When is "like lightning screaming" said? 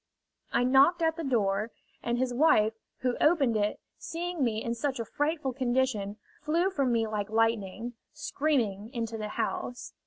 7.05-8.89